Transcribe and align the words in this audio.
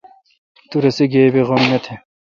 تو 0.69 0.75
رسے 0.83 1.05
گیب 1.13 1.35
غم 1.47 1.61
نہ 1.71 1.79
تھ۔ 1.83 1.89